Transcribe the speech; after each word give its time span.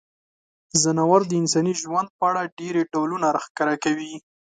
ځناور 0.81 1.21
د 1.27 1.31
انساني 1.41 1.73
ژوند 1.81 2.09
په 2.17 2.23
اړه 2.29 2.51
ډیری 2.57 2.81
ډولونه 2.93 3.27
راښکاره 3.35 3.75
کوي. 3.83 4.13